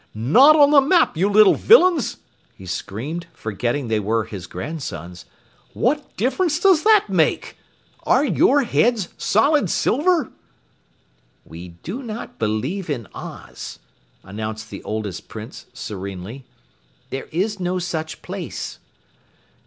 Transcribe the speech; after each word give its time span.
"Not 0.15 0.55
on 0.55 0.71
the 0.71 0.81
map, 0.81 1.15
you 1.15 1.29
little 1.29 1.53
villains!" 1.53 2.17
he 2.55 2.65
screamed, 2.65 3.27
forgetting 3.35 3.87
they 3.87 3.99
were 3.99 4.23
his 4.23 4.47
grandsons. 4.47 5.25
"What 5.73 6.17
difference 6.17 6.59
does 6.59 6.81
that 6.81 7.05
make? 7.07 7.55
Are 8.01 8.25
your 8.25 8.63
heads 8.63 9.09
solid 9.15 9.69
silver?" 9.69 10.31
"We 11.45 11.75
do 11.83 12.01
not 12.01 12.39
believe 12.39 12.89
in 12.89 13.07
Oz," 13.13 13.77
announced 14.23 14.71
the 14.71 14.81
oldest 14.81 15.27
Prince 15.27 15.67
serenely. 15.71 16.45
"There 17.11 17.25
is 17.31 17.59
no 17.59 17.77
such 17.77 18.23
place." 18.23 18.79